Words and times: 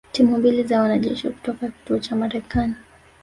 timu 0.11 0.37
mbili 0.37 0.63
za 0.63 0.81
wanajeshi 0.81 1.29
kutoka 1.29 1.67
kituo 1.67 1.99
cha 1.99 2.15
Marekani 2.15 2.73